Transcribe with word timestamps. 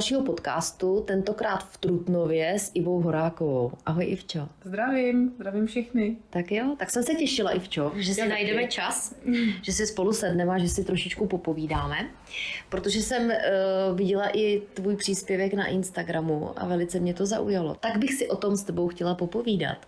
dalšího 0.00 0.22
podcastu, 0.22 1.04
tentokrát 1.06 1.64
v 1.64 1.78
Trutnově 1.78 2.54
s 2.54 2.70
Ivou 2.74 3.00
Horákovou. 3.00 3.72
Ahoj 3.86 4.04
Ivčo. 4.08 4.48
Zdravím, 4.64 5.32
zdravím 5.34 5.66
všechny. 5.66 6.16
Tak 6.30 6.52
jo, 6.52 6.76
tak 6.78 6.90
jsem 6.90 7.02
se 7.02 7.14
těšila 7.14 7.50
Ivčo, 7.50 7.92
že 7.96 8.14
si 8.14 8.20
Já 8.20 8.28
najdeme 8.28 8.60
taky. 8.60 8.72
čas, 8.72 9.14
že 9.62 9.72
si 9.72 9.86
spolu 9.86 10.12
sedneme 10.12 10.54
a 10.54 10.58
že 10.58 10.68
si 10.68 10.84
trošičku 10.84 11.26
popovídáme, 11.26 12.10
protože 12.68 13.02
jsem 13.02 13.22
uh, 13.26 13.96
viděla 13.96 14.28
i 14.36 14.62
tvůj 14.74 14.96
příspěvek 14.96 15.54
na 15.54 15.66
Instagramu 15.66 16.50
a 16.56 16.66
velice 16.66 17.00
mě 17.00 17.14
to 17.14 17.26
zaujalo. 17.26 17.74
Tak 17.74 17.98
bych 17.98 18.14
si 18.14 18.28
o 18.28 18.36
tom 18.36 18.56
s 18.56 18.62
tebou 18.62 18.88
chtěla 18.88 19.14
popovídat. 19.14 19.86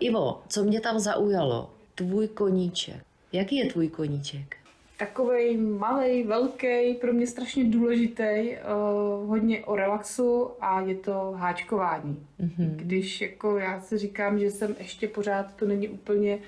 Ivo, 0.00 0.42
co 0.48 0.64
mě 0.64 0.80
tam 0.80 0.98
zaujalo? 0.98 1.70
Tvůj 1.94 2.28
koníček. 2.28 3.04
Jaký 3.32 3.56
je 3.56 3.66
tvůj 3.66 3.88
koníček? 3.88 4.63
Takový 4.98 5.56
malý, 5.56 6.22
velký, 6.22 6.94
pro 7.00 7.12
mě 7.12 7.26
strašně 7.26 7.64
důležitý, 7.64 8.22
uh, 8.22 9.28
hodně 9.28 9.64
o 9.64 9.76
relaxu 9.76 10.50
a 10.60 10.80
je 10.80 10.94
to 10.94 11.34
háčkování. 11.36 12.26
Mm-hmm. 12.40 12.76
Když 12.76 13.20
jako 13.20 13.58
já 13.58 13.80
si 13.80 13.98
říkám, 13.98 14.38
že 14.38 14.50
jsem 14.50 14.74
ještě 14.78 15.08
pořád, 15.08 15.56
to 15.56 15.66
není 15.66 15.88
úplně, 15.88 16.38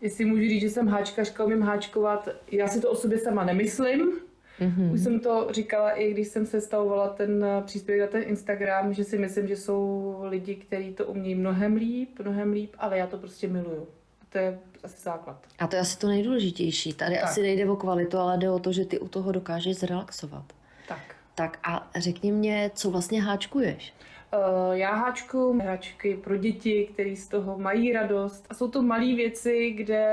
jestli 0.00 0.24
můžu 0.24 0.42
říct, 0.42 0.60
že 0.60 0.70
jsem 0.70 0.88
háčkařka, 0.88 1.44
umím 1.44 1.62
háčkovat, 1.62 2.28
já 2.52 2.68
si 2.68 2.80
to 2.80 2.90
o 2.90 2.96
sobě 2.96 3.18
sama 3.18 3.44
nemyslím, 3.44 4.12
Mm-hmm. 4.60 4.92
Už 4.92 5.00
jsem 5.00 5.20
to 5.20 5.48
říkala 5.50 5.90
i 5.90 6.10
když 6.10 6.28
jsem 6.28 6.46
sestavovala 6.46 7.08
ten 7.08 7.44
eh, 7.44 7.62
příspěvek 7.66 8.00
na 8.00 8.06
ten 8.06 8.28
Instagram, 8.28 8.94
že 8.94 9.04
si 9.04 9.18
myslím, 9.18 9.48
že 9.48 9.56
jsou 9.56 10.16
lidi, 10.22 10.54
kteří 10.54 10.94
to 10.94 11.06
umějí 11.06 11.34
mnohem 11.34 11.76
líp, 11.76 12.18
mnohem 12.18 12.52
líp, 12.52 12.74
ale 12.78 12.98
já 12.98 13.06
to 13.06 13.18
prostě 13.18 13.48
miluju. 13.48 13.88
To 14.28 14.38
je 14.38 14.58
asi 14.84 15.02
základ. 15.02 15.46
A 15.58 15.66
to 15.66 15.76
je 15.76 15.80
asi 15.80 15.98
to 15.98 16.06
nejdůležitější. 16.06 16.92
Tady 16.92 17.14
tak. 17.14 17.24
asi 17.24 17.42
nejde 17.42 17.70
o 17.70 17.76
kvalitu, 17.76 18.18
ale 18.18 18.38
jde 18.38 18.50
o 18.50 18.58
to, 18.58 18.72
že 18.72 18.84
ty 18.84 18.98
u 18.98 19.08
toho 19.08 19.32
dokážeš 19.32 19.76
zrelaxovat. 19.76 20.44
Tak. 20.88 21.16
Tak 21.34 21.58
a 21.62 21.90
řekni 21.96 22.32
mě, 22.32 22.70
co 22.74 22.90
vlastně 22.90 23.22
háčkuješ? 23.22 23.94
Uh, 24.32 24.76
já 24.76 24.94
háčku 24.94 25.58
hračky 25.62 26.16
pro 26.16 26.36
děti, 26.36 26.88
které 26.92 27.16
z 27.16 27.28
toho 27.28 27.58
mají 27.58 27.92
radost. 27.92 28.46
A 28.50 28.54
jsou 28.54 28.68
to 28.68 28.82
malé 28.82 29.14
věci, 29.14 29.70
kde 29.70 30.04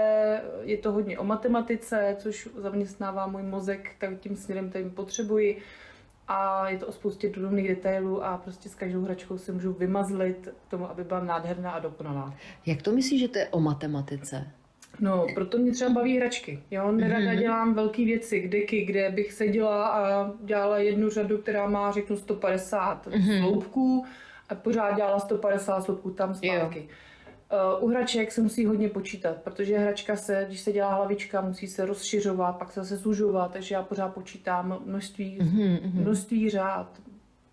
je 0.62 0.78
to 0.78 0.92
hodně 0.92 1.20
o 1.20 1.24
matematice, 1.24 2.16
což 2.20 2.50
zaměstnává 2.58 3.28
můj 3.28 3.44
mozek 3.44 3.92
tak 4.00 4.20
tím 4.20 4.36
směrem, 4.36 4.70
kterým 4.70 4.92
potřebuji. 4.92 5.62
A 6.28 6.70
je 6.70 6.78
to 6.78 6.88
o 6.88 6.92
spoustě 6.92 7.30
drobných 7.30 7.68
detailů 7.68 8.24
a 8.24 8.38
prostě 8.38 8.70
s 8.70 8.76
každou 8.76 9.02
hračkou 9.02 9.38
se 9.38 9.52
můžu 9.52 9.74
vymazlit 9.74 10.50
k 10.68 10.72
tomu, 10.72 10.90
aby 10.90 11.04
byla 11.04 11.24
nádherná 11.24 11.72
a 11.72 11.80
dokonalá. 11.80 12.34
Jak 12.66 12.82
to 12.82 12.92
myslíš, 12.92 13.22
že 13.22 13.28
to 13.28 13.38
je 13.38 13.48
o 13.48 13.60
matematice? 13.60 14.48
No, 15.00 15.26
proto 15.34 15.58
mě 15.58 15.72
třeba 15.72 15.94
baví 15.94 16.18
hračky. 16.18 16.60
Jo, 16.72 16.92
nerada 16.92 17.26
mm-hmm. 17.26 17.40
dělám 17.40 17.74
velké 17.74 18.06
věci, 18.06 18.48
deky, 18.48 18.86
kde 18.86 19.10
bych 19.10 19.34
seděla 19.34 19.88
a 19.88 20.32
dělala 20.44 20.78
jednu 20.78 21.10
řadu, 21.10 21.38
která 21.38 21.68
má, 21.68 21.92
řeknu, 21.92 22.18
150 22.18 23.08
mm-hmm. 23.08 23.40
sloupků 23.40 24.06
a 24.50 24.56
pořád 24.56 24.96
dělala 24.96 25.20
150 25.20 25.82
sloupků 25.82 26.12
tam 26.12 26.34
zpátky. 26.34 26.80
Jo. 26.80 26.96
Uh, 27.78 27.84
u 27.84 27.88
hraček 27.90 28.32
se 28.32 28.42
musí 28.42 28.66
hodně 28.66 28.90
počítat, 28.90 29.38
protože 29.42 29.78
hračka 29.78 30.16
se, 30.16 30.46
když 30.48 30.62
se 30.62 30.72
dělá 30.72 30.94
hlavička, 30.96 31.42
musí 31.42 31.68
se 31.68 31.86
rozšiřovat, 31.86 32.58
pak 32.58 32.72
se 32.72 32.80
zase 32.80 32.98
zužovat, 32.98 33.54
takže 33.54 33.76
já 33.76 33.84
pořád 33.84 34.14
počítám 34.14 34.82
množství, 34.86 35.40
mm-hmm. 35.42 35.94
množství 35.94 36.50
řád, 36.50 37.02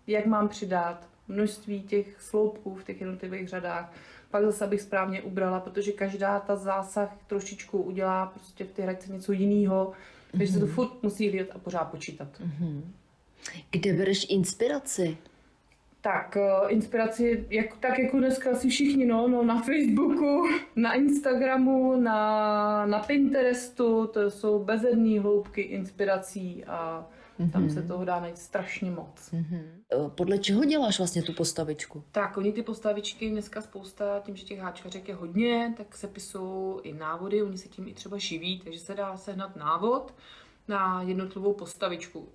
jak 0.07 0.25
mám 0.25 0.49
přidat, 0.49 1.07
množství 1.27 1.83
těch 1.83 2.21
sloupků 2.21 2.75
v 2.75 2.83
těch 2.83 3.01
jednotlivých 3.01 3.47
řadách 3.47 3.93
pak 4.33 4.45
zase 4.45 4.65
abych 4.65 4.81
správně 4.81 5.21
ubrala, 5.21 5.59
protože 5.59 5.91
každá 5.91 6.39
ta 6.39 6.55
zásah 6.55 7.17
trošičku 7.27 7.81
udělá 7.81 8.25
prostě 8.25 8.63
v 8.63 8.71
té 8.71 8.83
hračce 8.83 9.11
něco 9.11 9.31
jiného, 9.31 9.91
takže 10.31 10.45
mm-hmm. 10.45 10.53
se 10.53 10.59
to 10.59 10.65
mhm. 10.65 10.75
furt 10.75 11.03
musí 11.03 11.29
hlídat 11.29 11.47
a 11.55 11.59
pořád 11.59 11.85
počítat. 11.85 12.27
Mm-hmm. 12.41 12.81
Kde 13.71 13.93
bereš 13.93 14.25
inspiraci? 14.29 15.17
Tak, 16.03 16.37
eh, 16.37 16.69
inspiraci, 16.69 17.45
jak, 17.49 17.77
tak 17.77 17.99
jako 17.99 18.17
dneska 18.17 18.51
asi 18.51 18.69
všichni, 18.69 19.05
no, 19.05 19.27
no, 19.27 19.43
na 19.43 19.61
Facebooku, 19.61 20.43
na 20.75 20.93
Instagramu, 20.93 21.95
na, 22.01 22.85
na 22.85 22.99
Pinterestu, 22.99 24.07
to 24.07 24.31
jsou 24.31 24.63
bezedné 24.63 25.19
hloubky 25.19 25.61
inspirací 25.61 26.65
a 26.65 27.09
Mm-hmm. 27.39 27.51
Tam 27.51 27.69
se 27.69 27.81
toho 27.81 28.05
dá 28.05 28.19
najít 28.19 28.37
strašně 28.37 28.91
moc. 28.91 29.31
Mm-hmm. 29.33 30.09
Podle 30.09 30.37
čeho 30.37 30.65
děláš 30.65 30.97
vlastně 30.97 31.23
tu 31.23 31.33
postavičku? 31.33 32.03
Tak, 32.11 32.37
oni 32.37 32.51
ty 32.53 32.63
postavičky 32.63 33.29
dneska 33.29 33.61
spousta, 33.61 34.21
tím, 34.25 34.35
že 34.35 34.43
těch 34.43 34.59
háčkařek 34.59 35.07
je 35.07 35.15
hodně, 35.15 35.73
tak 35.77 35.95
se 35.95 36.07
pisou 36.07 36.79
i 36.83 36.93
návody, 36.93 37.43
oni 37.43 37.57
se 37.57 37.69
tím 37.69 37.87
i 37.87 37.93
třeba 37.93 38.17
živí, 38.17 38.59
takže 38.63 38.79
se 38.79 38.95
dá 38.95 39.17
sehnat 39.17 39.55
návod 39.55 40.13
na 40.67 41.01
jednotlivou 41.01 41.53
postavičku. 41.53 42.29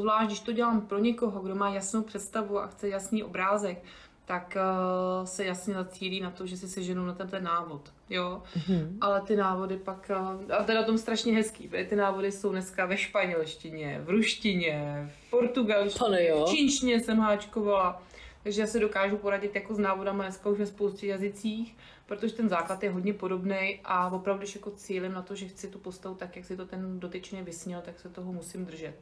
Zvlášť, 0.00 0.26
když 0.26 0.40
to 0.40 0.52
dělám 0.52 0.80
pro 0.80 0.98
někoho, 0.98 1.40
kdo 1.40 1.54
má 1.54 1.68
jasnou 1.68 2.02
představu 2.02 2.58
a 2.58 2.66
chce 2.66 2.88
jasný 2.88 3.22
obrázek, 3.22 3.82
tak 4.24 4.56
uh, 4.56 5.26
se 5.26 5.44
jasně 5.44 5.74
zacílí 5.74 6.20
na 6.20 6.30
to, 6.30 6.46
že 6.46 6.56
si 6.56 6.68
seženou 6.68 7.06
na 7.06 7.14
ten, 7.14 7.28
ten 7.28 7.44
návod. 7.44 7.92
Jo? 8.10 8.42
Mm-hmm. 8.56 8.98
Ale 9.00 9.20
ty 9.20 9.36
návody 9.36 9.76
pak, 9.76 10.10
uh, 10.10 10.54
a 10.54 10.64
to 10.64 10.70
je 10.70 10.78
na 10.78 10.82
tom 10.82 10.98
strašně 10.98 11.34
hezký, 11.34 11.68
protože 11.68 11.84
ty 11.84 11.96
návody 11.96 12.32
jsou 12.32 12.50
dneska 12.50 12.86
ve 12.86 12.96
španělštině, 12.96 14.00
v 14.04 14.10
ruštině, 14.10 15.10
v 15.26 15.30
portugalštině, 15.30 16.32
v 16.32 16.48
čínštině 16.48 17.00
jsem 17.00 17.18
háčkovala. 17.18 18.02
Takže 18.42 18.60
já 18.60 18.66
se 18.66 18.80
dokážu 18.80 19.16
poradit 19.16 19.54
jako 19.54 19.74
s 19.74 19.78
návodama 19.78 20.24
dneska 20.24 20.48
už 20.48 20.58
ve 20.58 20.66
spoustě 20.66 21.06
jazycích, 21.06 21.76
protože 22.06 22.34
ten 22.34 22.48
základ 22.48 22.82
je 22.82 22.90
hodně 22.90 23.14
podobný 23.14 23.80
a 23.84 24.10
opravdu, 24.10 24.38
když 24.38 24.54
jako 24.54 24.70
cílem 24.70 25.12
na 25.12 25.22
to, 25.22 25.34
že 25.34 25.48
chci 25.48 25.68
tu 25.68 25.78
postavu 25.78 26.14
tak, 26.14 26.36
jak 26.36 26.44
si 26.44 26.56
to 26.56 26.66
ten 26.66 27.00
dotyčně 27.00 27.42
vysněl, 27.42 27.80
tak 27.80 28.00
se 28.00 28.08
toho 28.08 28.32
musím 28.32 28.66
držet. 28.66 28.94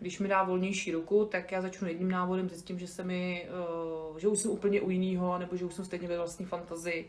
Když 0.00 0.18
mi 0.18 0.28
dá 0.28 0.42
volnější 0.42 0.92
ruku, 0.92 1.24
tak 1.24 1.52
já 1.52 1.60
začnu 1.60 1.88
jedním 1.88 2.10
návodem, 2.10 2.48
zjistím, 2.48 2.78
že 2.78 2.86
se 2.86 3.04
mi, 3.04 3.48
uh, 4.10 4.18
že 4.18 4.28
už 4.28 4.38
jsem 4.38 4.50
úplně 4.50 4.80
u 4.80 4.90
jiného, 4.90 5.38
nebo 5.38 5.56
že 5.56 5.64
už 5.64 5.74
jsem 5.74 5.84
stejně 5.84 6.08
ve 6.08 6.16
vlastní 6.16 6.46
fantazii 6.46 7.08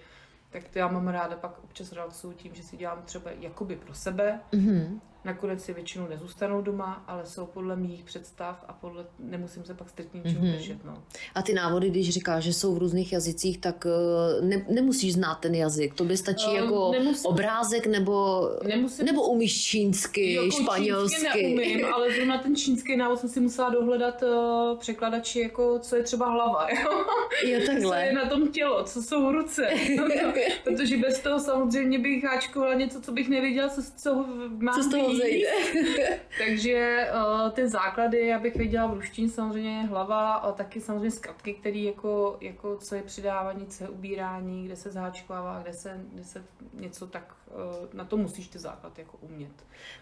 tak 0.50 0.68
to 0.68 0.80
já 0.80 0.88
mám 0.88 1.08
ráda 1.08 1.36
pak 1.36 1.64
občas 1.64 1.92
relaxuju 1.92 2.34
tím, 2.34 2.56
že 2.56 2.64
si 2.64 2.78
dělám 2.78 3.02
třeba 3.06 3.31
jakoby 3.31 3.76
pro 3.76 3.94
sebe. 3.94 4.40
Mm-hmm. 4.52 5.00
Nakonec 5.25 5.63
si 5.63 5.74
většinou 5.74 6.07
nezůstanou 6.07 6.62
doma, 6.62 7.03
ale 7.07 7.25
jsou 7.25 7.46
podle 7.46 7.75
mých 7.75 8.03
představ 8.03 8.66
a 8.68 8.74
podle, 8.74 9.06
nemusím 9.19 9.66
se 9.66 9.74
pak 9.74 9.90
striktně 9.90 10.22
ničeho 10.25 10.46
mm-hmm. 10.46 10.56
držet. 10.56 10.85
No. 10.85 11.03
A 11.35 11.41
ty 11.41 11.53
návody, 11.53 11.90
když 11.90 12.09
říkáš, 12.09 12.44
že 12.44 12.53
jsou 12.53 12.75
v 12.75 12.78
různých 12.78 13.13
jazycích, 13.13 13.57
tak 13.57 13.85
eh, 13.85 14.41
ne, 14.41 14.66
nemusíš 14.69 15.13
znát 15.13 15.35
ten 15.35 15.56
jazyk. 15.56 15.94
To 15.94 16.03
by 16.03 16.18
stačí 16.18 16.47
uh, 16.47 16.53
jako 16.53 16.91
nemusím, 16.91 17.25
obrázek 17.25 17.88
nebo, 17.88 18.41
nemusím, 18.68 19.06
nebo 19.06 19.30
umíš 19.30 19.63
čínsky, 19.63 20.34
jako 20.34 20.52
španělsky. 20.52 21.22
Čínsky 21.22 21.44
neumím, 21.44 21.86
ale 21.86 22.12
zrovna 22.16 22.38
ten 22.38 22.56
čínský 22.56 22.97
návod 22.97 23.19
jsem 23.19 23.30
si 23.30 23.40
musela 23.40 23.69
dohledat 23.69 24.24
uh, 24.24 24.78
překladači, 24.78 25.40
jako 25.40 25.80
co 25.80 25.96
je 25.96 26.03
třeba 26.03 26.30
hlava. 26.30 26.68
Jo? 26.80 27.06
Je 27.46 27.66
takhle. 27.66 27.97
Co 27.97 28.06
je 28.07 28.13
na 28.13 28.30
tom 28.30 28.47
tělo, 28.47 28.84
co 28.84 29.03
jsou 29.03 29.31
ruce. 29.31 29.69
Protože 30.63 30.97
bez 30.97 31.19
toho 31.19 31.40
samozřejmě 31.40 32.00
bych 32.00 32.24
háčkovala 32.24 32.74
něco, 32.74 33.01
co 33.01 33.12
bych 33.12 33.30
nevěděla, 33.30 33.69
co, 33.69 33.81
co 33.97 34.25
mám 34.57 34.75
co 34.75 34.84
z 34.84 34.91
toho 34.91 35.09
vzejde. 35.09 35.50
Takže 36.46 37.08
uh, 37.14 37.52
ty 37.52 37.68
základy, 37.68 38.28
já 38.28 38.40
bych 38.40 38.56
věděla 38.56 38.88
v 38.88 38.94
ruštině 38.94 39.30
samozřejmě 39.30 39.81
hlava, 39.84 40.34
a 40.34 40.52
taky 40.52 40.81
samozřejmě 40.81 41.12
zkratky, 41.12 41.53
které 41.53 41.78
jako, 41.78 42.38
jako 42.42 42.78
co 42.78 42.96
je 42.96 43.02
přidávání, 43.02 43.68
co 43.68 43.84
je 43.84 43.90
ubírání, 43.90 44.66
kde 44.66 44.75
se 44.75 44.92
zháčkovává, 44.92 45.59
kde 45.64 45.74
se, 45.74 46.02
kde 46.14 46.24
se 46.24 46.44
něco 46.74 47.08
tak, 47.08 47.36
uh, 47.48 47.88
na 47.94 48.06
to 48.06 48.18
musíš 48.18 48.48
ty 48.48 48.59
základ 48.59 49.00
jako 49.00 49.18
umět. 49.22 49.53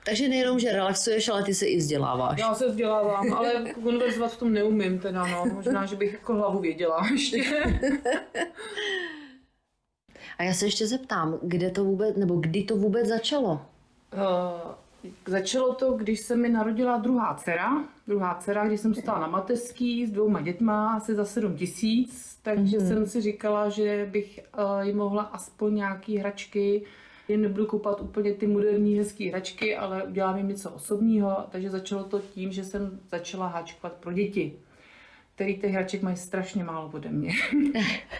Takže 0.05 0.29
nejenom, 0.29 0.59
že 0.59 0.71
relaxuješ, 0.71 1.29
ale 1.29 1.43
ty 1.43 1.53
se 1.53 1.65
i 1.65 1.77
vzděláváš. 1.77 2.39
Já 2.39 2.55
se 2.55 2.67
vzdělávám, 2.67 3.33
ale 3.33 3.53
konverzovat 3.83 4.31
v 4.31 4.37
tom 4.37 4.53
neumím 4.53 4.99
teda, 4.99 5.25
no. 5.25 5.45
Možná, 5.45 5.85
že 5.85 5.95
bych 5.95 6.13
jako 6.13 6.33
hlavu 6.33 6.59
věděla 6.59 7.07
ještě. 7.11 7.43
A 10.37 10.43
já 10.43 10.53
se 10.53 10.65
ještě 10.65 10.87
zeptám, 10.87 11.39
kde 11.41 11.71
to 11.71 11.83
vůbec, 11.83 12.15
nebo 12.15 12.35
kdy 12.35 12.63
to 12.63 12.77
vůbec 12.77 13.07
začalo? 13.07 13.51
Uh, 13.51 14.71
začalo 15.25 15.73
to, 15.73 15.91
když 15.91 16.19
se 16.19 16.35
mi 16.35 16.49
narodila 16.49 16.97
druhá 16.97 17.35
dcera. 17.35 17.83
Druhá 18.07 18.35
dcera, 18.35 18.67
když 18.67 18.79
jsem 18.79 18.95
stala 18.95 19.19
na 19.19 19.27
mateřský 19.27 20.05
s 20.05 20.11
dvouma 20.11 20.41
dětma, 20.41 20.93
asi 20.93 21.15
za 21.15 21.25
7 21.25 21.55
tisíc, 21.55 22.39
takže 22.43 22.77
mm-hmm. 22.77 22.87
jsem 22.87 23.05
si 23.05 23.21
říkala, 23.21 23.69
že 23.69 24.09
bych 24.11 24.39
uh, 24.57 24.87
jí 24.87 24.93
mohla 24.93 25.23
aspoň 25.23 25.75
nějaký 25.75 26.17
hračky 26.17 26.85
jim 27.27 27.41
nebudu 27.41 27.65
koupat 27.65 28.01
úplně 28.01 28.33
ty 28.33 28.47
moderní 28.47 28.97
hezké 28.97 29.29
hračky, 29.29 29.75
ale 29.75 30.03
udělám 30.03 30.37
jim 30.37 30.47
něco 30.47 30.71
osobního, 30.71 31.37
takže 31.49 31.69
začalo 31.69 32.03
to 32.03 32.19
tím, 32.19 32.51
že 32.51 32.63
jsem 32.63 32.99
začala 33.09 33.47
háčkovat 33.47 33.93
pro 33.93 34.13
děti 34.13 34.53
který 35.37 35.57
těch 35.57 35.71
hraček 35.71 36.01
mají 36.01 36.17
strašně 36.17 36.63
málo 36.63 36.91
ode 36.93 37.09
mě. 37.09 37.29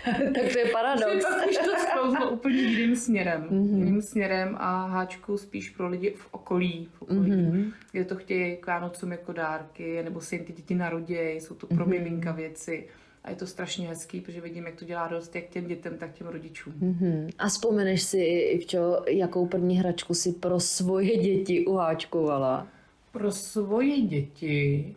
tak 0.06 0.54
to 0.54 0.60
je 0.60 0.66
paradox. 0.72 1.26
Tak 1.38 1.50
už 1.50 1.58
to 1.58 1.72
sklouzlo 1.78 2.32
úplně 2.32 2.62
jiným 2.62 2.96
směrem. 2.96 3.48
Mm-hmm. 3.52 3.78
Jiným 3.78 4.02
směrem 4.02 4.56
a 4.60 4.88
háčku 4.88 5.38
spíš 5.38 5.70
pro 5.70 5.88
lidi 5.88 6.14
v 6.18 6.28
okolí, 6.32 6.90
v 6.94 7.02
okolí 7.02 7.32
mm-hmm. 7.32 7.72
kde 7.92 8.06
to 8.06 8.16
chtějí 8.16 8.58
k 8.58 8.68
Vánocům 8.68 9.12
jako 9.12 9.34
dárky, 9.34 10.04
nebo 10.04 10.22
se 10.22 10.36
jim 10.36 10.46
ty 10.46 10.54
děti 10.54 10.76
narodějí, 10.76 11.42
jsou 11.42 11.56
to 11.56 11.68
pro 11.68 11.86
mm-hmm. 11.86 11.90
miminka 11.90 12.32
věci. 12.32 12.88
A 13.24 13.30
je 13.30 13.36
to 13.36 13.48
strašně 13.48 13.88
hezký, 13.88 14.22
protože 14.22 14.42
vidím, 14.42 14.66
jak 14.66 14.76
to 14.76 14.86
dělá 14.86 15.08
dost 15.08 15.36
jak 15.36 15.46
těm 15.46 15.68
dětem, 15.68 15.98
tak 15.98 16.14
těm 16.14 16.28
rodičům. 16.28 16.74
Mm-hmm. 16.74 17.30
A 17.40 17.48
vzpomeneš 17.48 18.04
si, 18.04 18.20
Ivčo, 18.28 19.04
jakou 19.08 19.48
první 19.48 19.78
hračku 19.78 20.14
si 20.14 20.32
pro 20.32 20.60
svoje 20.60 21.18
děti 21.18 21.66
uháčkovala? 21.66 22.68
Pro 23.12 23.32
svoje 23.32 24.02
děti? 24.02 24.96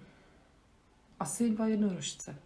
Asi 1.21 1.51
dva 1.51 1.67
jednorožce. 1.67 2.37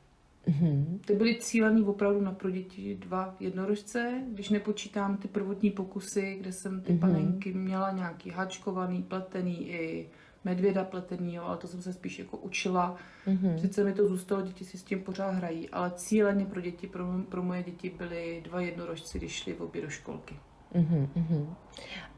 Mm-hmm. 0.49 0.99
Ty 1.07 1.15
byly 1.15 1.39
cílený 1.41 1.83
opravdu 1.83 2.21
na 2.21 2.33
pro 2.33 2.51
děti 2.51 2.95
dva 2.95 3.37
jednorožce, 3.41 4.23
když 4.29 4.49
nepočítám 4.51 5.17
ty 5.17 5.29
prvotní 5.29 5.71
pokusy, 5.71 6.37
kde 6.41 6.53
jsem 6.53 6.81
ty 6.81 6.93
mm-hmm. 6.93 6.99
panenky 6.99 7.53
měla 7.53 7.91
nějaký 7.91 8.31
hačkovaný, 8.31 9.03
pletený 9.03 9.71
i 9.71 10.09
medvěda 10.45 10.85
pletenýho, 10.85 11.47
ale 11.47 11.57
to 11.57 11.67
jsem 11.67 11.83
se 11.83 11.93
spíš 11.93 12.19
jako 12.19 12.37
učila. 12.37 12.97
Mm-hmm. 13.27 13.57
Sice 13.57 13.85
mi 13.85 13.93
to 13.93 14.09
zůstalo, 14.09 14.43
děti 14.43 14.65
si 14.65 14.79
s 14.79 14.85
tím 14.85 15.01
pořád 15.01 15.31
hrají, 15.31 15.71
ale 15.71 15.93
cíleně 15.95 16.47
pro 16.47 16.61
děti, 16.61 16.87
pro, 16.87 17.07
pro 17.29 17.43
moje 17.43 17.63
děti 17.63 17.91
byly 17.99 18.41
dva 18.45 18.61
jednorožci, 18.61 19.19
když 19.19 19.33
šli 19.33 19.55
obě 19.55 19.83
do 19.83 19.91
školky. 19.91 20.35
Mm-hmm. 20.75 21.47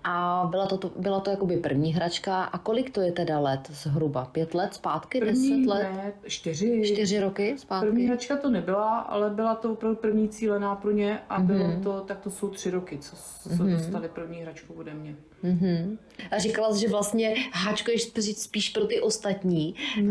A 0.09 0.47
byla 0.51 0.67
to, 0.67 0.77
to, 0.77 0.93
byla 0.97 1.21
to 1.21 1.31
jakoby 1.31 1.57
první 1.57 1.95
hračka. 1.95 2.45
A 2.45 2.59
kolik 2.59 2.91
to 2.91 3.01
je 3.01 3.13
teda 3.13 3.39
let 3.39 3.61
zhruba? 3.71 4.25
Pět 4.25 4.55
let 4.55 4.75
zpátky? 4.75 5.21
První, 5.21 5.51
deset 5.51 5.71
let? 5.71 5.83
Ne, 5.83 6.13
čtyři. 6.27 6.83
Čtyři 6.85 7.21
roky 7.21 7.55
zpátky? 7.59 7.87
První 7.87 8.07
hračka 8.07 8.37
to 8.37 8.51
nebyla, 8.51 8.99
ale 8.99 9.31
byla 9.31 9.55
to 9.55 9.73
opravdu 9.73 9.97
první 9.97 10.29
cílená 10.29 10.75
pro 10.75 10.91
ně 10.91 11.19
a 11.29 11.41
mm-hmm. 11.41 11.47
bylo 11.47 11.81
to, 11.83 12.01
tak 12.01 12.21
to 12.21 12.31
jsou 12.31 12.49
tři 12.49 12.71
roky, 12.71 12.99
co, 12.99 13.17
co 13.17 13.49
mm-hmm. 13.49 13.73
dostali 13.73 14.09
první 14.09 14.41
hračku 14.41 14.75
ode 14.75 14.95
mě. 14.95 15.17
Mm-hmm. 15.45 15.99
A 16.31 16.39
říkala 16.39 16.75
jsi, 16.75 16.81
že 16.81 16.89
vlastně 16.89 17.35
háčkuješ 17.53 18.13
spíš 18.37 18.69
pro 18.71 18.87
ty 18.87 19.01
ostatní, 19.01 19.75
mm, 20.01 20.09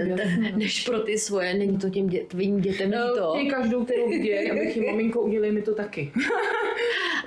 než 0.56 0.86
pro 0.86 1.00
ty 1.00 1.18
svoje. 1.18 1.53
Není 1.53 1.77
to 1.77 1.89
těm 1.89 2.09
dě, 2.09 2.24
tvým 2.24 2.62
dětem 2.62 2.92
no, 2.92 3.15
to? 3.15 3.33
každou, 3.50 3.86
kterou 3.86 4.09
vidět, 4.09 4.51
abych 4.51 4.77
jim 4.77 4.86
maminko 4.86 5.21
udělej 5.21 5.51
mi 5.51 5.62
to 5.62 5.75
taky. 5.75 6.12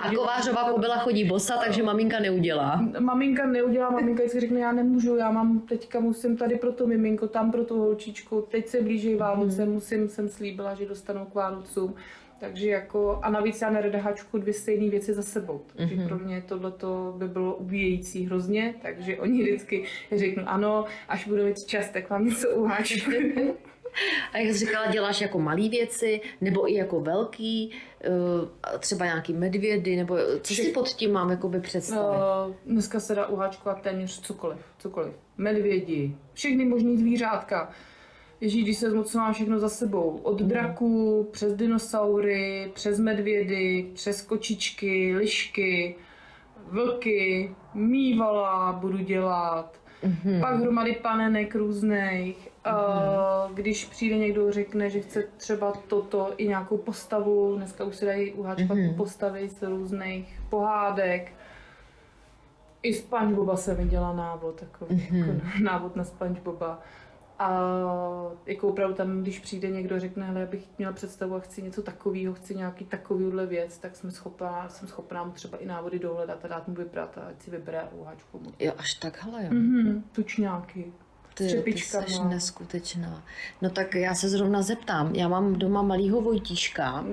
A 0.01 0.15
kovářová 0.15 0.71
kobila 0.71 0.97
chodí 0.97 1.23
bosa, 1.23 1.57
takže 1.57 1.83
maminka 1.83 2.19
neudělá. 2.19 2.81
Maminka 2.99 3.45
neudělá, 3.45 3.89
maminka 3.89 4.23
si 4.27 4.39
řekne, 4.39 4.59
já 4.59 4.71
nemůžu, 4.71 5.15
já 5.15 5.31
mám 5.31 5.59
teďka 5.59 5.99
musím 5.99 6.37
tady 6.37 6.55
pro 6.55 6.71
to 6.71 6.87
miminko, 6.87 7.27
tam 7.27 7.51
pro 7.51 7.65
tu 7.65 7.79
holčičku, 7.79 8.47
teď 8.51 8.67
se 8.67 8.81
blíží 8.81 9.15
Vánoce, 9.15 9.65
mm. 9.65 9.71
musím, 9.71 10.09
jsem 10.09 10.29
slíbila, 10.29 10.73
že 10.73 10.85
dostanou 10.85 11.25
k 11.25 11.35
Vánocům. 11.35 11.95
Takže 12.39 12.69
jako, 12.69 13.19
a 13.21 13.29
navíc 13.29 13.61
já 13.61 13.69
nerada 13.69 14.01
háčku 14.01 14.37
dvě 14.37 14.53
stejné 14.53 14.89
věci 14.89 15.13
za 15.13 15.21
sebou. 15.21 15.61
Takže 15.75 15.95
mm-hmm. 15.95 16.07
pro 16.07 16.19
mě 16.19 16.43
tohle 16.47 16.73
by 17.17 17.27
bylo 17.27 17.55
ubíjející 17.55 18.25
hrozně, 18.25 18.75
takže 18.81 19.17
oni 19.17 19.43
vždycky 19.43 19.83
řeknu 20.11 20.43
ano, 20.47 20.85
až 21.07 21.27
budu 21.27 21.45
mít 21.45 21.65
čas, 21.65 21.89
tak 21.89 22.09
vám 22.09 22.25
něco 22.25 22.49
uháčku. 22.49 23.11
A 24.33 24.37
jak 24.37 24.47
jsi 24.51 24.57
říkala, 24.57 24.91
děláš 24.91 25.21
jako 25.21 25.39
malé 25.39 25.69
věci, 25.69 26.21
nebo 26.41 26.71
i 26.71 26.73
jako 26.73 26.99
velký, 26.99 27.71
eh, 28.03 28.79
třeba 28.79 29.05
nějaký 29.05 29.33
medvědy, 29.33 29.95
nebo 29.95 30.17
co 30.41 30.53
si 30.53 30.71
pod 30.71 30.87
tím 30.87 31.11
mám 31.11 31.29
jakoby 31.29 31.59
představit? 31.59 32.17
Uh, 32.17 32.55
dneska 32.65 32.99
se 32.99 33.15
dá 33.15 33.27
uháčkovat 33.27 33.81
téměř 33.81 34.21
cokoliv, 34.21 34.59
cokoliv. 34.77 35.13
Medvědi, 35.37 36.15
všechny 36.33 36.65
možný 36.65 36.97
zvířátka. 36.97 37.71
Ježíš, 38.41 38.63
když 38.63 38.77
se 38.77 38.89
moc 38.89 39.15
má 39.15 39.33
všechno 39.33 39.59
za 39.59 39.69
sebou. 39.69 40.19
Od 40.23 40.41
mhm. 40.41 40.49
draků, 40.49 41.27
přes 41.31 41.53
dinosaury, 41.53 42.71
přes 42.73 42.99
medvědy, 42.99 43.91
přes 43.93 44.21
kočičky, 44.21 45.15
lišky, 45.15 45.95
vlky, 46.67 47.51
mývala 47.73 48.73
budu 48.73 48.97
dělat. 48.97 49.78
Mm-hmm. 50.03 50.39
Pak 50.41 50.59
hromady 50.59 50.95
panenek 50.95 51.55
různých. 51.55 52.49
Mm-hmm. 52.65 53.53
Když 53.53 53.85
přijde 53.85 54.17
někdo 54.17 54.51
řekne, 54.51 54.89
že 54.89 54.99
chce 54.99 55.23
třeba 55.37 55.73
toto 55.87 56.33
i 56.37 56.47
nějakou 56.47 56.77
postavu, 56.77 57.55
dneska 57.55 57.83
už 57.83 57.95
se 57.95 58.05
dají 58.05 58.31
uháčkat 58.33 58.77
mm-hmm. 58.77 58.95
postavy 58.95 59.49
z 59.49 59.61
různých 59.61 60.39
pohádek. 60.49 61.33
I 62.83 62.93
Spongeboba 62.93 63.57
se 63.57 63.75
viděla 63.75 64.13
návod, 64.13 64.55
takový 64.55 64.95
mm-hmm. 64.95 65.27
jako 65.27 65.41
návod 65.63 65.95
na 65.95 66.03
Spongeboba. 66.03 66.79
A 67.39 67.61
jako 68.45 68.67
opravdu 68.67 68.95
tam, 68.95 69.21
když 69.21 69.39
přijde 69.39 69.69
někdo 69.69 69.99
řekne, 69.99 70.25
hele, 70.25 70.39
já 70.39 70.45
bych 70.45 70.67
měla 70.77 70.93
představu 70.93 71.35
a 71.35 71.39
chci 71.39 71.61
něco 71.61 71.81
takového, 71.81 72.33
chci 72.33 72.55
nějaký 72.55 72.85
takovýhle 72.85 73.45
věc, 73.45 73.77
tak 73.77 73.95
jsme 73.95 74.11
schopná, 74.11 74.69
jsem 74.69 74.87
schopná 74.87 75.23
mu 75.23 75.31
třeba 75.31 75.57
i 75.57 75.65
návody 75.65 75.99
dohledat 75.99 76.45
a 76.45 76.47
dát 76.47 76.67
mu 76.67 76.73
vybrat 76.73 77.17
a 77.17 77.21
ať 77.21 77.41
si 77.41 77.51
vybere 77.51 77.83
uháčku. 77.91 78.41
Jo, 78.59 78.73
až 78.77 78.93
takhle, 78.93 79.43
jo. 79.43 79.49
Mm-hmm, 79.49 80.01
tučňáky. 80.11 80.93
Ty, 81.33 81.63
ty 81.63 81.71
jsi 81.77 82.23
neskutečná. 82.29 83.23
No 83.61 83.69
tak 83.69 83.95
já 83.95 84.15
se 84.15 84.29
zrovna 84.29 84.61
zeptám. 84.61 85.15
Já 85.15 85.27
mám 85.27 85.53
doma 85.53 85.81
malýho 85.81 86.21
Vojtíška, 86.21 87.05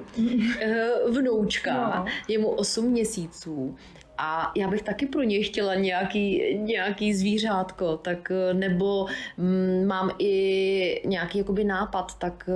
eh, 0.60 0.88
vnoučka, 1.10 1.98
no. 1.98 2.04
je 2.28 2.38
mu 2.38 2.48
8 2.48 2.84
měsíců 2.84 3.76
a 4.18 4.52
já 4.56 4.68
bych 4.68 4.82
taky 4.82 5.06
pro 5.06 5.22
něj 5.22 5.42
chtěla 5.42 5.74
nějaký, 5.74 6.54
nějaký 6.54 7.14
zvířátko, 7.14 7.96
tak 7.96 8.30
eh, 8.30 8.54
nebo 8.54 9.06
mm, 9.38 9.86
mám 9.86 10.10
i 10.18 11.02
nějaký 11.06 11.38
jakoby 11.38 11.64
nápad, 11.64 12.18
tak 12.18 12.50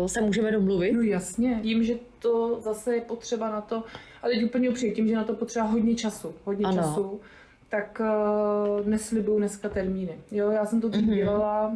uh, 0.00 0.06
se 0.06 0.20
můžeme 0.20 0.52
domluvit. 0.52 0.92
No 0.92 1.00
jasně, 1.00 1.60
tím, 1.62 1.84
že 1.84 1.94
to 2.18 2.60
zase 2.60 2.94
je 2.94 3.00
potřeba 3.00 3.50
na 3.50 3.60
to, 3.60 3.84
ale 4.22 4.32
teď 4.32 4.44
úplně 4.44 4.70
upřímně, 4.70 4.94
tím, 4.94 5.08
že 5.08 5.16
na 5.16 5.24
to 5.24 5.34
potřeba 5.34 5.64
hodně 5.64 5.94
času, 5.94 6.34
hodně 6.44 6.66
ano. 6.66 6.76
času, 6.76 7.20
tak 7.68 8.00
uh, 8.00 8.86
neslibuju 8.86 9.38
dneska 9.38 9.68
termíny. 9.68 10.18
Jo, 10.30 10.50
já 10.50 10.66
jsem 10.66 10.80
to 10.80 10.88
mm-hmm. 10.88 11.14
dělala, 11.14 11.72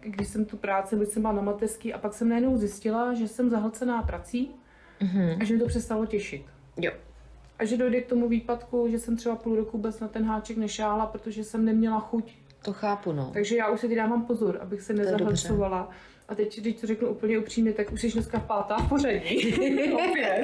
když 0.00 0.28
jsem 0.28 0.44
tu 0.44 0.56
práci, 0.56 0.96
když 0.96 1.08
jsem 1.08 1.22
byla 1.22 1.34
na 1.34 1.42
mateřský 1.42 1.94
a 1.94 1.98
pak 1.98 2.14
jsem 2.14 2.28
najednou 2.28 2.56
zjistila, 2.56 3.14
že 3.14 3.28
jsem 3.28 3.50
zahlcená 3.50 4.02
prací 4.02 4.50
mm-hmm. 5.00 5.36
a 5.40 5.44
že 5.44 5.54
mi 5.54 5.60
to 5.60 5.66
přestalo 5.66 6.06
těšit. 6.06 6.42
Jo 6.76 6.92
a 7.58 7.64
že 7.64 7.76
dojde 7.76 8.00
k 8.00 8.06
tomu 8.06 8.28
výpadku, 8.28 8.88
že 8.90 8.98
jsem 8.98 9.16
třeba 9.16 9.36
půl 9.36 9.56
roku 9.56 9.76
vůbec 9.76 10.00
na 10.00 10.08
ten 10.08 10.24
háček 10.24 10.56
nešáhla, 10.56 11.06
protože 11.06 11.44
jsem 11.44 11.64
neměla 11.64 12.00
chuť. 12.00 12.32
To 12.62 12.72
chápu, 12.72 13.12
no. 13.12 13.30
Takže 13.32 13.56
já 13.56 13.68
už 13.68 13.80
se 13.80 13.88
dávám 13.88 14.26
pozor, 14.26 14.58
abych 14.62 14.82
se 14.82 14.92
nezahlcovala. 14.92 15.90
A 16.28 16.34
teď, 16.34 16.60
když 16.60 16.74
to 16.74 16.86
řeknu 16.86 17.08
úplně 17.08 17.38
upřímně, 17.38 17.72
tak 17.72 17.92
už 17.92 18.00
jsi 18.00 18.12
dneska 18.12 18.40
pátá 18.40 18.76
v 18.76 18.88
pořadí. 18.88 19.54
Opět. 19.92 20.42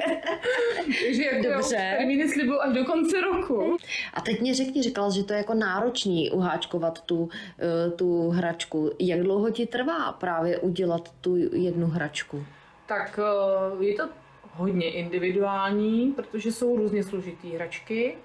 Takže 1.05 1.23
jako 1.23 1.49
Dobře. 1.53 1.95
termíny 1.97 2.29
slibuju 2.29 2.59
až 2.59 2.73
do 2.73 2.85
konce 2.85 3.21
roku. 3.21 3.77
A 4.13 4.21
teď 4.21 4.41
mě 4.41 4.55
řekni, 4.55 4.83
říkala, 4.83 5.09
že 5.09 5.23
to 5.23 5.33
je 5.33 5.37
jako 5.37 5.53
náročný 5.53 6.31
uháčkovat 6.31 7.01
tu, 7.01 7.29
eh, 7.59 7.91
tu 7.91 8.29
hračku. 8.29 8.91
Jak 8.99 9.19
dlouho 9.19 9.49
ti 9.49 9.65
trvá 9.65 10.11
právě 10.11 10.57
udělat 10.59 11.09
tu 11.21 11.35
jednu 11.55 11.87
hračku? 11.87 12.45
Tak 12.85 13.19
eh, 13.79 13.85
je 13.85 13.95
to 13.95 14.09
hodně 14.55 14.91
individuální, 14.91 16.11
protože 16.11 16.51
jsou 16.51 16.77
různě 16.77 17.03
složitý 17.03 17.51
hračky, 17.51 18.15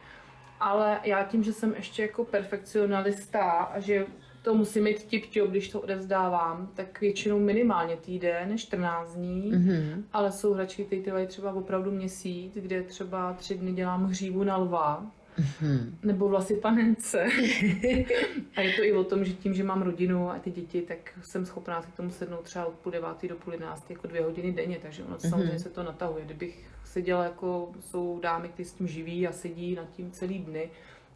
ale 0.61 1.01
já 1.05 1.25
tím, 1.25 1.43
že 1.43 1.53
jsem 1.53 1.75
ještě 1.75 2.03
jako 2.03 2.25
perfekcionalista 2.25 3.43
a 3.51 3.81
že 3.81 4.07
to 4.43 4.55
musím 4.55 4.85
mít 4.85 5.05
tip 5.05 5.25
když 5.49 5.69
to 5.69 5.81
odevzdávám, 5.81 6.71
tak 6.75 7.01
většinou 7.01 7.39
minimálně 7.39 7.97
týden, 7.97 8.59
14 8.59 9.15
dní, 9.15 9.53
mm-hmm. 9.53 10.03
ale 10.13 10.33
jsou 10.33 10.55
hračky, 10.55 10.85
které 10.85 11.03
trvají 11.03 11.27
třeba 11.27 11.53
opravdu 11.53 11.91
měsíc, 11.91 12.55
kde 12.55 12.83
třeba 12.83 13.33
tři 13.33 13.55
dny 13.55 13.73
dělám 13.73 14.05
hřívu 14.05 14.45
na 14.45 14.57
lva, 14.57 15.07
Mm-hmm. 15.39 15.93
Nebo 16.03 16.29
vlasy 16.29 16.55
panence. 16.55 17.23
a 18.57 18.61
je 18.61 18.73
to 18.77 18.85
i 18.85 18.93
o 18.93 19.05
tom, 19.05 19.25
že 19.25 19.33
tím, 19.33 19.55
že 19.55 19.65
mám 19.65 19.83
rodinu 19.83 20.31
a 20.31 20.39
ty 20.39 20.51
děti, 20.51 20.83
tak 20.83 20.99
jsem 21.23 21.47
schopná 21.47 21.83
si 21.83 21.89
k 21.89 21.97
tomu 21.97 22.11
sednout 22.11 22.43
třeba 22.43 22.67
od 22.67 22.75
půl 22.75 22.93
devátý 22.93 23.29
do 23.29 23.37
půl 23.37 23.53
jedenáctý, 23.53 23.93
jako 23.93 24.07
dvě 24.07 24.23
hodiny 24.23 24.53
denně, 24.53 24.79
takže 24.83 25.05
ono 25.05 25.17
mm-hmm. 25.17 25.31
samozřejmě 25.31 25.59
se 25.59 25.69
to 25.69 25.83
natahuje. 25.83 26.25
Kdybych 26.25 26.71
seděla 26.85 27.25
jako, 27.25 27.73
jsou 27.81 28.21
dámy, 28.23 28.49
které 28.49 28.69
s 28.69 28.73
tím 28.73 28.89
živí 28.89 29.29
a 29.29 29.33
sedí 29.33 29.75
nad 29.75 29.91
tím 29.91 30.11
celý 30.11 30.39
dny, 30.39 30.71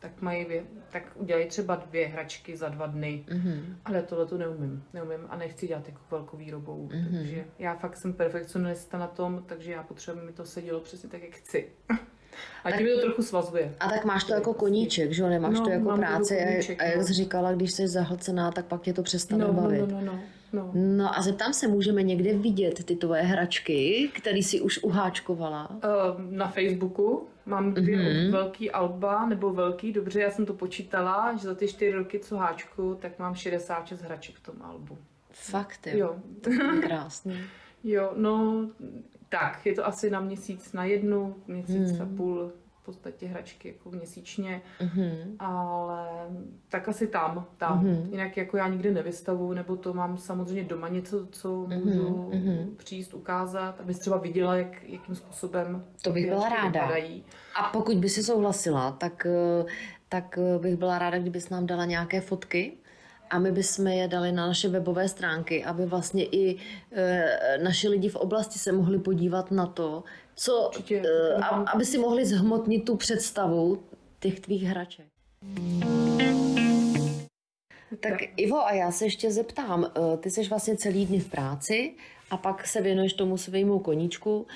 tak 0.04 0.22
mají, 0.22 0.46
tak 0.92 1.02
udělají 1.14 1.46
třeba 1.46 1.76
dvě 1.76 2.06
hračky 2.06 2.56
za 2.56 2.68
dva 2.68 2.86
dny, 2.86 3.24
mm-hmm. 3.28 3.76
ale 3.84 4.02
tohle 4.02 4.26
to 4.26 4.38
neumím, 4.38 4.84
neumím 4.92 5.20
a 5.28 5.36
nechci 5.36 5.66
dělat 5.66 5.88
jako 5.88 6.00
velkou 6.10 6.36
výrobou, 6.36 6.88
mm-hmm. 6.88 7.18
takže 7.18 7.44
já 7.58 7.76
fakt 7.76 7.96
jsem 7.96 8.12
perfekcionista 8.12 8.98
na 8.98 9.06
tom, 9.06 9.44
takže 9.46 9.72
já 9.72 9.82
potřebuji, 9.82 10.26
mi 10.26 10.32
to 10.32 10.44
sedělo 10.44 10.80
přesně 10.80 11.08
tak, 11.08 11.22
jak 11.22 11.32
chci. 11.32 11.68
A 12.64 12.70
tím 12.70 12.86
to 12.86 13.00
trochu 13.00 13.22
svazuje. 13.22 13.74
A 13.80 13.88
tak 13.88 14.04
máš 14.04 14.24
to 14.24 14.34
jako 14.34 14.54
koníček, 14.54 15.12
že 15.12 15.22
jo? 15.22 15.28
Nemáš 15.28 15.54
no, 15.54 15.64
to 15.64 15.70
jako 15.70 15.96
práci. 15.96 16.38
Koníček, 16.48 16.82
a 16.82 16.84
jak 16.84 16.96
no. 16.96 17.04
jsi 17.04 17.12
říkala, 17.12 17.52
když 17.52 17.72
jsi 17.72 17.88
zahlcená, 17.88 18.50
tak 18.50 18.66
pak 18.66 18.82
tě 18.82 18.92
to 18.92 19.02
přestane 19.02 19.44
no, 19.44 19.52
no 19.52 19.62
bavit. 19.62 19.80
No, 19.80 20.00
no, 20.00 20.00
no, 20.00 20.20
no. 20.52 20.70
no 20.74 21.18
a 21.18 21.22
zeptám 21.22 21.52
se, 21.52 21.68
můžeme 21.68 22.02
někde 22.02 22.38
vidět 22.38 22.84
ty 22.84 22.96
tvoje 22.96 23.22
hračky, 23.22 24.10
které 24.14 24.38
jsi 24.38 24.60
už 24.60 24.78
uháčkovala? 24.82 25.70
Uh, 25.70 25.80
na 26.30 26.48
Facebooku. 26.48 27.28
Mám 27.46 27.74
dvě 27.74 27.98
mm-hmm. 27.98 28.30
velký 28.30 28.70
alba, 28.70 29.26
nebo 29.26 29.50
velký, 29.50 29.92
dobře, 29.92 30.20
já 30.20 30.30
jsem 30.30 30.46
to 30.46 30.54
počítala, 30.54 31.36
že 31.36 31.48
za 31.48 31.54
ty 31.54 31.68
čtyři 31.68 31.92
roky, 31.92 32.18
co 32.18 32.36
háčku, 32.36 32.98
tak 33.00 33.18
mám 33.18 33.34
66 33.34 34.02
hraček 34.02 34.34
v 34.34 34.42
tom 34.42 34.54
albu. 34.62 34.98
Fakt, 35.30 35.86
jo? 35.86 36.16
Jo. 36.46 36.80
Krásný. 36.82 37.36
jo, 37.84 38.12
no, 38.16 38.66
tak, 39.40 39.66
je 39.66 39.74
to 39.74 39.86
asi 39.86 40.10
na 40.10 40.20
měsíc 40.20 40.72
na 40.72 40.84
jednu, 40.84 41.36
měsíc 41.46 41.92
hmm. 41.92 42.02
a 42.02 42.16
půl 42.16 42.52
v 42.82 42.84
podstatě 42.84 43.26
hračky 43.26 43.68
jako 43.68 43.90
měsíčně, 43.90 44.62
mm-hmm. 44.80 45.36
ale 45.38 46.08
tak 46.68 46.88
asi 46.88 47.06
tam, 47.06 47.46
tam. 47.56 47.84
Mm-hmm. 47.84 48.10
Jinak 48.10 48.36
jako 48.36 48.56
já 48.56 48.68
nikdy 48.68 48.90
nevystavu, 48.90 49.52
nebo 49.52 49.76
to 49.76 49.94
mám 49.94 50.16
samozřejmě 50.16 50.64
doma 50.64 50.88
něco, 50.88 51.26
co 51.26 51.48
mm-hmm. 51.48 51.84
můžu 51.84 52.30
mm-hmm. 52.32 52.76
přijít 52.76 53.14
ukázat, 53.14 53.80
abys 53.80 53.98
třeba 53.98 54.16
viděla, 54.16 54.56
jak, 54.56 54.88
jakým 54.88 55.14
způsobem 55.14 55.84
to 56.02 56.10
bych 56.10 56.26
byla 56.26 56.48
ráda. 56.48 56.80
Vypadají. 56.80 57.24
A 57.60 57.62
pokud 57.62 57.96
by 57.96 58.08
si 58.08 58.22
souhlasila, 58.22 58.92
tak, 58.92 59.26
tak 60.08 60.38
bych 60.58 60.76
byla 60.76 60.98
ráda, 60.98 61.18
kdybys 61.18 61.50
nám 61.50 61.66
dala 61.66 61.84
nějaké 61.84 62.20
fotky, 62.20 62.72
a 63.34 63.38
my 63.38 63.52
bychom 63.52 63.86
je 63.86 64.08
dali 64.08 64.32
na 64.32 64.46
naše 64.46 64.68
webové 64.68 65.08
stránky, 65.08 65.64
aby 65.64 65.86
vlastně 65.86 66.24
i 66.24 66.56
e, 66.92 67.58
naši 67.62 67.88
lidi 67.88 68.08
v 68.08 68.16
oblasti 68.16 68.58
se 68.58 68.72
mohli 68.72 68.98
podívat 68.98 69.50
na 69.50 69.66
to, 69.66 70.04
co, 70.34 70.66
Určitě. 70.68 71.02
e, 71.06 71.34
a, 71.34 71.48
aby 71.48 71.84
si 71.84 71.98
mohli 71.98 72.26
zhmotnit 72.26 72.84
tu 72.84 72.96
představu 72.96 73.82
těch 74.20 74.40
tvých 74.40 74.62
hraček. 74.62 75.06
Tak 78.00 78.14
Ivo, 78.36 78.66
a 78.66 78.72
já 78.72 78.92
se 78.92 79.04
ještě 79.04 79.30
zeptám, 79.30 79.84
eh, 79.84 80.16
ty 80.16 80.30
jsi 80.30 80.48
vlastně 80.48 80.76
celý 80.76 81.06
dny 81.06 81.18
v 81.18 81.30
práci 81.30 81.94
a 82.30 82.36
pak 82.36 82.66
se 82.66 82.82
věnuješ 82.82 83.12
tomu 83.12 83.36
svému 83.36 83.78
koníčku, 83.78 84.46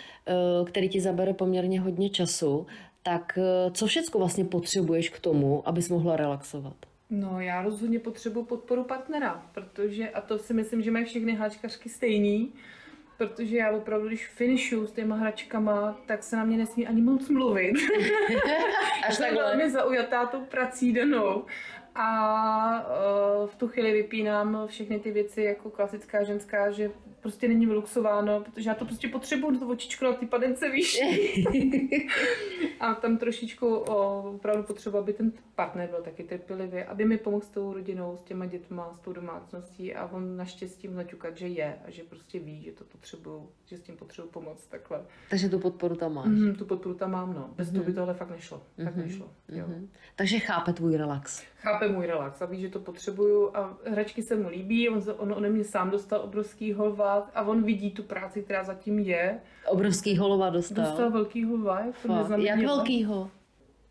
který 0.66 0.88
ti 0.88 1.00
zabere 1.00 1.34
poměrně 1.34 1.80
hodně 1.80 2.10
času, 2.10 2.66
tak 3.02 3.38
co 3.72 3.86
všechno 3.86 4.18
vlastně 4.18 4.44
potřebuješ 4.44 5.08
k 5.08 5.20
tomu, 5.20 5.68
abys 5.68 5.88
mohla 5.88 6.16
relaxovat? 6.16 6.87
No, 7.10 7.40
já 7.40 7.62
rozhodně 7.62 7.98
potřebuji 7.98 8.44
podporu 8.44 8.84
partnera, 8.84 9.42
protože, 9.54 10.08
a 10.10 10.20
to 10.20 10.38
si 10.38 10.54
myslím, 10.54 10.82
že 10.82 10.90
mají 10.90 11.04
všechny 11.04 11.34
háčkařky 11.34 11.88
stejný, 11.88 12.52
protože 13.18 13.56
já 13.56 13.70
opravdu, 13.70 14.08
když 14.08 14.28
finishuju 14.28 14.86
s 14.86 14.92
těma 14.92 15.16
hračkama, 15.16 16.00
tak 16.06 16.22
se 16.22 16.36
na 16.36 16.44
mě 16.44 16.56
nesmí 16.56 16.86
ani 16.86 17.02
moc 17.02 17.28
mluvit. 17.28 17.72
Až 19.08 19.14
Jsem 19.14 19.34
velmi 19.34 19.70
zaujatá 19.70 20.26
tou 20.26 20.40
prací 20.40 20.92
danou. 20.92 21.44
A 21.94 22.86
uh, 23.40 23.46
v 23.46 23.54
tu 23.54 23.68
chvíli 23.68 23.92
vypínám 23.92 24.66
všechny 24.66 24.98
ty 24.98 25.10
věci 25.10 25.42
jako 25.42 25.70
klasická 25.70 26.22
ženská, 26.24 26.70
že 26.70 26.90
prostě 27.20 27.48
není 27.48 27.66
vyluxováno, 27.66 28.40
protože 28.40 28.70
já 28.70 28.74
to 28.74 28.84
prostě 28.84 29.08
potřebuju, 29.08 29.58
to 29.58 29.68
očičko 29.68 30.04
na 30.04 30.12
ty 30.12 30.26
padence 30.26 30.70
víš. 30.70 31.00
a 32.80 32.94
tam 32.94 33.18
trošičku 33.18 33.76
o, 33.76 34.22
opravdu 34.34 34.62
potřebuji, 34.62 34.98
aby 34.98 35.12
ten 35.12 35.32
partner 35.54 35.88
byl 35.90 36.02
taky 36.02 36.22
trpělivý, 36.24 36.82
aby 36.82 37.04
mi 37.04 37.18
pomohl 37.18 37.44
s 37.44 37.48
tou 37.48 37.72
rodinou, 37.72 38.16
s 38.16 38.22
těma 38.22 38.46
dětma, 38.46 38.94
s 38.94 39.00
tou 39.00 39.12
domácností 39.12 39.94
a 39.94 40.06
on 40.06 40.36
naštěstí 40.36 40.88
může 40.88 41.04
ťukat, 41.04 41.36
že 41.36 41.48
je 41.48 41.78
a 41.86 41.90
že 41.90 42.02
prostě 42.02 42.38
ví, 42.38 42.62
že 42.62 42.72
to 42.72 42.84
potřebuju, 42.84 43.50
že 43.66 43.78
s 43.78 43.82
tím 43.82 43.96
potřebuju 43.96 44.32
pomoct 44.32 44.66
takhle. 44.66 45.00
Takže 45.30 45.48
tu 45.48 45.58
podporu 45.58 45.96
tam 45.96 46.14
máš. 46.14 46.26
Mm, 46.26 46.54
tu 46.54 46.64
podporu 46.64 46.94
tam 46.94 47.10
mám, 47.10 47.34
no. 47.34 47.50
Bez 47.56 47.70
toho 47.70 47.84
by 47.84 47.92
tohle 47.92 48.14
fakt 48.14 48.30
nešlo. 48.30 48.62
Fakt 48.84 48.96
nešlo. 48.96 49.30
Jo. 49.48 49.64
Mhm. 49.68 49.88
Takže 50.16 50.38
chápe 50.38 50.72
tvůj 50.72 50.96
relax. 50.96 51.42
Chápe 51.56 51.87
můj 51.88 52.06
relax 52.06 52.42
a 52.42 52.46
ví, 52.46 52.60
že 52.60 52.68
to 52.68 52.78
potřebuju 52.80 53.56
a 53.56 53.76
hračky 53.84 54.22
se 54.22 54.36
mu 54.36 54.48
líbí, 54.48 54.88
on, 54.88 55.02
on 55.18 55.32
ode 55.32 55.48
mě 55.50 55.64
sám 55.64 55.90
dostal 55.90 56.20
obrovský 56.20 56.72
holvat 56.72 57.30
a 57.34 57.42
on 57.42 57.62
vidí 57.62 57.90
tu 57.90 58.02
práci, 58.02 58.42
která 58.42 58.64
zatím 58.64 58.98
je. 58.98 59.40
Obrovský 59.68 60.16
holova 60.16 60.50
dostal. 60.50 60.84
Dostal 60.84 61.10
velký 61.10 61.44
holva, 61.44 61.80
Jak 62.36 62.58
velkýho? 62.60 63.30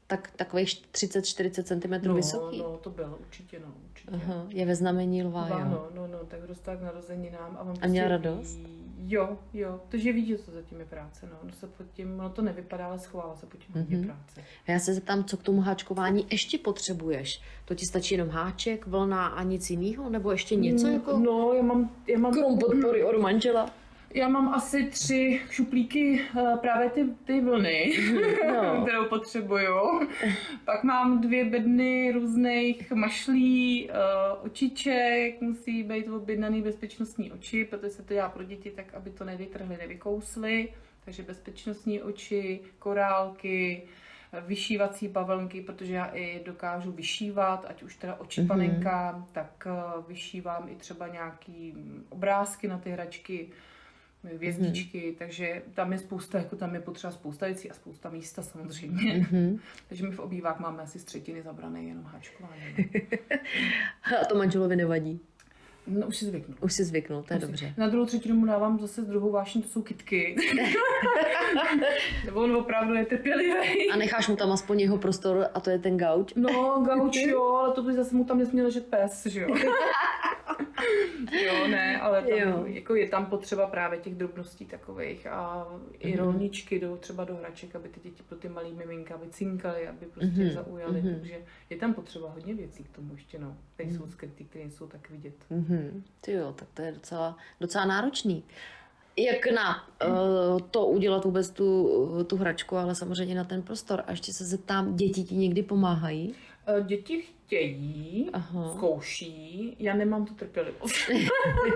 Tak 0.08 0.32
takových 0.36 0.70
30-40 0.92 1.64
cm 1.64 2.08
No, 2.08 2.14
vysoký. 2.16 2.60
no, 2.60 2.78
to 2.78 2.90
byl 2.90 3.18
určitě, 3.20 3.60
no, 3.60 3.74
určitě. 3.90 4.12
Aha, 4.14 4.46
je 4.50 4.66
ve 4.66 4.76
znamení 4.76 5.24
lva, 5.24 5.46
Lva, 5.46 5.60
jo. 5.60 5.66
no, 5.70 5.88
no, 5.96 6.08
no, 6.08 6.20
tak 6.28 6.42
dostal 6.48 6.78
k 6.78 6.82
narozeninám 6.82 7.58
a 7.60 7.62
on 7.62 7.74
A 7.82 7.88
měl 7.88 8.08
prostě 8.08 8.30
radost? 8.30 8.56
Ví, 8.58 8.77
jo, 9.08 9.38
jo, 9.54 9.80
protože 9.90 10.12
ví, 10.14 10.26
že 10.26 10.38
to 10.38 10.52
zatím 10.52 10.80
je 10.80 10.86
práce, 10.86 11.26
no, 11.32 11.38
ono 11.44 11.52
se 11.54 11.68
pod 11.68 11.86
tím, 11.94 12.20
ono 12.20 12.30
to 12.30 12.42
nevypadá, 12.42 12.86
ale 12.88 13.00
schovává 13.00 13.36
se 13.36 13.46
pod 13.46 13.58
tím 13.58 13.76
Mhm. 13.82 14.04
práce. 14.06 14.42
A 14.68 14.72
Já 14.72 14.80
se 14.80 14.94
zeptám, 14.94 15.24
co 15.24 15.38
k 15.38 15.44
tomu 15.44 15.62
háčkování 15.62 16.28
ještě 16.32 16.58
potřebuješ? 16.58 17.42
To 17.66 17.76
ti 17.76 17.86
stačí 17.86 18.14
jenom 18.16 18.30
háček, 18.30 18.88
vlna 18.88 19.28
a 19.28 19.44
nic 19.44 19.70
jiného? 19.70 20.10
Nebo 20.10 20.32
ještě 20.32 20.56
něco 20.56 20.88
Mm, 20.88 20.94
jako 20.94 21.18
No, 21.20 21.54
já 21.54 21.64
mám, 21.64 21.92
já 22.08 22.20
mám 22.20 22.34
krom 22.34 22.60
podpory 22.60 23.04
od 23.04 23.22
manžela? 23.22 23.70
Já 24.14 24.28
mám 24.28 24.54
asi 24.54 24.84
tři 24.86 25.42
šuplíky 25.50 26.22
uh, 26.36 26.58
právě 26.58 26.90
ty, 26.90 27.06
ty 27.26 27.42
vlny, 27.42 27.94
No. 28.54 28.82
kterou 28.86 29.06
potřebuju. 29.06 30.08
Pak 30.66 30.84
mám 30.84 31.22
dvě 31.22 31.46
bedny 31.46 32.12
různých 32.12 32.92
mašlí, 32.92 33.90
uh, 33.90 34.46
očiček, 34.46 35.42
musí 35.42 35.84
být 35.84 36.08
objednaný 36.08 36.62
bezpečnostní 36.62 37.32
oči, 37.32 37.66
protože 37.66 37.90
se 37.90 38.04
to 38.04 38.14
dělá 38.14 38.30
pro 38.30 38.44
děti 38.44 38.72
tak, 38.72 38.94
aby 38.94 39.10
to 39.10 39.24
nevytrhly, 39.26 39.78
nevykously. 39.78 40.70
Takže 41.06 41.24
bezpečnostní 41.24 42.02
oči, 42.02 42.60
korálky, 42.80 43.84
eh, 44.34 44.42
vyšívací 44.48 45.08
bavlnky, 45.08 45.62
protože 45.62 45.94
já 45.94 46.06
i 46.06 46.42
dokážu 46.46 46.92
vyšívat, 46.92 47.66
ať 47.70 47.84
už 47.84 47.96
teda 47.96 48.16
oči 48.16 48.42
Mhm. 48.42 48.48
panenka, 48.48 49.26
tak 49.32 49.68
eh, 49.68 49.72
vyšívám 50.08 50.70
i 50.70 50.76
třeba 50.76 51.08
nějaký 51.08 51.72
mm, 51.76 52.06
obrázky 52.10 52.68
na 52.68 52.78
ty 52.78 52.90
hračky, 52.90 53.50
hvězdičky, 54.24 55.16
takže 55.20 55.62
tam 55.74 55.92
je 55.92 56.00
spousta, 56.00 56.38
jako 56.38 56.56
tam 56.56 56.74
je 56.74 56.82
potřeba 56.82 57.12
spousta 57.12 57.46
věcí 57.46 57.72
a 57.72 57.74
spousta 57.74 58.10
místa 58.10 58.42
samozřejmě. 58.42 59.14
Mhm. 59.14 59.60
Takže 59.90 60.08
my 60.08 60.16
v 60.16 60.20
obývák 60.20 60.60
máme 60.60 60.84
asi 60.84 61.00
z 61.00 61.04
třetiny 61.04 61.42
zabrané 61.42 61.84
jenom 61.84 62.04
háčkování. 62.04 62.62
no. 64.12 64.18
A 64.22 64.26
to 64.26 64.36
manželovi 64.36 64.76
nevadí. 64.76 65.20
No, 65.88 66.08
už 66.08 66.18
si 66.18 66.26
zvyknu. 66.26 66.56
Už 66.62 66.74
si 66.74 66.84
zvyknul, 66.84 67.24
to 67.24 67.34
je 67.34 67.40
dobře. 67.40 67.74
Na 67.78 67.88
druhou 67.88 68.06
třetinu 68.06 68.36
mu 68.36 68.46
dávám 68.46 68.80
zase 68.80 69.04
z 69.04 69.08
druhou 69.08 69.32
vášní, 69.32 69.62
to 69.62 69.68
jsou 69.70 69.82
kitky. 69.82 70.36
Nebo 72.26 72.44
on 72.44 72.56
opravdu 72.56 72.94
je 72.94 73.06
trpělivý. 73.06 73.92
A 73.92 73.96
necháš 73.98 74.28
mu 74.28 74.36
tam 74.36 74.52
aspoň 74.52 74.80
jeho 74.80 74.98
prostor 74.98 75.48
a 75.54 75.60
to 75.60 75.70
je 75.70 75.80
ten 75.80 75.98
gauč. 75.98 76.34
No, 76.36 76.84
gauč 76.88 77.16
jo, 77.16 77.56
ale 77.56 77.74
to 77.74 77.84
by 77.84 77.94
zase 77.94 78.16
mu 78.16 78.24
tam 78.24 78.38
nesměl 78.38 78.66
ležet 78.66 78.88
pes, 78.88 79.26
že 79.26 79.42
jo. 79.42 79.56
jo, 81.46 81.68
ne, 81.68 82.00
ale 82.02 82.22
tam, 82.22 82.38
Jo. 82.38 82.64
jako 82.66 82.96
je 82.96 83.10
tam 83.10 83.26
potřeba 83.26 83.68
právě 83.68 84.00
těch 84.00 84.16
drobností 84.16 84.66
takových 84.66 85.28
a 85.28 85.68
i 86.00 86.10
Mhm. 86.10 86.18
rolničky 86.18 86.80
do, 86.80 86.98
třeba 86.98 87.24
do 87.24 87.36
hraček, 87.36 87.76
aby 87.76 87.90
ty 87.90 88.00
děti 88.00 88.24
pro 88.24 88.38
ty 88.38 88.50
malý 88.50 88.74
miminka, 88.74 89.16
aby 89.16 89.28
cinkaly, 89.30 89.88
aby 89.88 90.06
prostě 90.06 90.42
Mhm, 90.44 90.50
zaujaly, 90.50 91.02
mhm. 91.02 91.14
takže 91.16 91.38
je 91.70 91.78
tam 91.78 91.94
potřeba 91.94 92.30
hodně 92.30 92.54
věcí 92.54 92.84
k 92.84 92.96
tomu 92.96 93.14
ještě, 93.14 93.40
no. 93.40 93.58
Tady 93.78 93.90
jsou 93.98 94.08
skrytý, 94.08 94.46
které 94.46 94.66
jsou 94.70 94.88
tak 94.88 95.10
vidět. 95.10 95.36
Mhm. 95.50 96.04
Ty 96.22 96.32
jo, 96.32 96.54
tak 96.56 96.68
to 96.74 96.82
je 96.82 96.92
docela, 96.92 97.38
docela 97.62 97.86
náročný. 97.86 98.44
Jak 99.20 99.52
na 99.56 99.88
uh, 100.08 100.60
to 100.72 100.86
udělat 100.86 101.26
vůbec 101.26 101.50
tu, 101.50 101.90
tu 102.28 102.38
hračku, 102.38 102.78
ale 102.78 102.96
samozřejmě 102.96 103.36
na 103.36 103.44
ten 103.44 103.62
prostor. 103.62 104.04
A 104.08 104.12
ještě 104.12 104.34
se 104.34 104.46
zeptám, 104.46 104.96
děti 104.96 105.24
ti 105.24 105.36
někdy 105.36 105.64
pomáhají? 105.64 106.36
Eh, 106.68 106.82
Děti 106.84 107.22
chtějí, 107.22 108.30
Aha. 108.34 108.70
zkouší, 108.76 109.76
já 109.80 109.96
nemám 109.96 110.26
tu 110.26 110.34
trpělivost. 110.34 110.96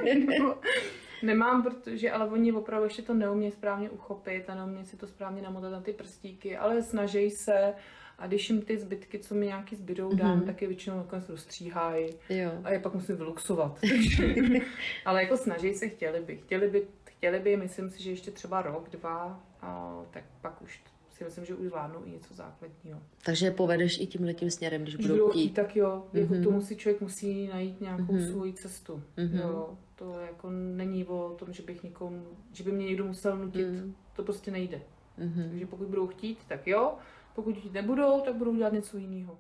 nemám, 1.24 1.64
protože, 1.64 2.12
ale 2.12 2.28
oni 2.30 2.52
opravdu 2.54 2.84
ještě 2.86 3.02
to 3.02 3.14
neumějí 3.14 3.52
správně 3.52 3.90
uchopit 3.90 4.50
a 4.50 4.56
neumějí 4.56 4.86
si 4.86 4.98
to 4.98 5.08
správně 5.08 5.42
namotat 5.42 5.72
na 5.72 5.82
ty 5.82 5.94
prstíky, 5.94 6.58
ale 6.58 6.84
snaží 6.84 7.30
se 7.30 7.74
a 8.20 8.28
když 8.28 8.50
jim 8.50 8.62
ty 8.62 8.78
zbytky, 8.78 9.20
co 9.20 9.36
mi 9.36 9.46
nějaký 9.46 9.76
zbydou, 9.76 10.16
dám, 10.16 10.38
Mhm. 10.38 10.46
tak 10.46 10.62
je 10.62 10.68
většinou 10.68 10.98
nakonec 10.98 11.30
rozstříhají 11.30 12.10
a 12.64 12.72
je 12.72 12.80
pak 12.80 12.94
musím 12.94 13.16
vyluxovat. 13.16 13.80
ale 15.06 15.24
jako 15.24 15.38
snaží 15.38 15.74
se, 15.74 15.90
chtěli 15.90 16.20
by, 16.22 16.38
chtěli 16.38 16.68
by, 16.68 16.88
chtěli 17.06 17.40
by, 17.40 17.58
myslím 17.58 17.90
si, 17.90 18.04
že 18.04 18.10
ještě 18.10 18.32
třeba 18.32 18.62
rok, 18.62 18.90
dva, 18.90 19.44
a 19.62 20.02
tak 20.12 20.24
pak 20.42 20.62
už 20.62 20.82
si 21.22 21.26
myslím, 21.26 21.46
že 21.46 21.56
už 21.56 21.68
zvládnou 21.68 22.00
i 22.06 22.12
něco 22.12 22.34
základního. 22.34 23.00
Takže 23.26 23.46
je 23.46 23.52
povedeš 23.52 24.00
i 24.02 24.08
tím 24.08 24.24
letím 24.24 24.52
směrem, 24.52 24.82
když 24.82 24.96
Když 24.96 25.08
budou 25.08 25.30
chtít. 25.30 25.50
tak 25.54 25.76
jo, 25.76 26.04
jako 26.14 26.34
Mhm. 26.34 26.44
to 26.44 26.52
musí 26.52 26.76
člověk 26.76 27.02
musí 27.02 27.48
najít 27.48 27.82
nějakou 27.82 28.14
Mhm. 28.14 28.28
svou 28.32 28.52
cestu. 28.52 29.04
Mhm. 29.18 29.38
Jo, 29.38 29.78
to 29.96 30.20
jako 30.20 30.50
není 30.50 31.06
o 31.06 31.36
tom, 31.40 31.54
že 31.54 31.64
bych 31.64 31.84
někomu, 31.84 32.26
že 32.54 32.64
by 32.64 32.72
mě 32.72 32.86
někdo 32.86 33.06
musel 33.06 33.38
nutit, 33.38 33.68
Mhm. 33.68 33.94
to 34.16 34.24
prostě 34.24 34.52
nejde. 34.52 34.82
Mhm. 35.18 35.50
Takže 35.50 35.66
pokud 35.66 35.88
budou 35.88 36.08
chtít, 36.08 36.38
tak 36.48 36.68
jo, 36.68 36.94
pokud 37.36 37.56
chtít 37.58 37.74
nebudou, 37.74 38.22
tak 38.26 38.36
budou 38.36 38.56
dělat 38.56 38.74
něco 38.74 38.98
jiného. 38.98 39.38